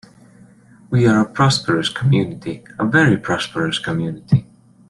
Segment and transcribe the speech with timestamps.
[0.89, 4.47] We are a prosperous community, a very prosperous community.